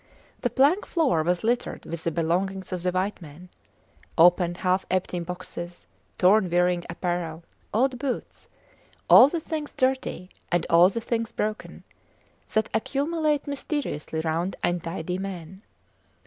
The 0.39 0.49
plank 0.49 0.87
floor 0.87 1.21
was 1.21 1.43
littered 1.43 1.85
with 1.85 2.05
the 2.05 2.09
belongings 2.09 2.71
of 2.71 2.81
the 2.81 2.89
white 2.91 3.21
men; 3.21 3.49
open 4.17 4.55
half 4.55 4.83
empty 4.89 5.19
boxes, 5.19 5.85
torn 6.17 6.49
wearing 6.49 6.83
apparel, 6.89 7.43
old 7.71 7.99
boots; 7.99 8.47
all 9.11 9.27
the 9.27 9.39
things 9.39 9.71
dirty, 9.71 10.31
and 10.51 10.65
all 10.71 10.89
the 10.89 11.01
things 11.01 11.31
broken, 11.31 11.83
that 12.51 12.67
accumulate 12.73 13.45
mysteriously 13.45 14.21
round 14.21 14.55
untidy 14.63 15.19
men. 15.19 15.61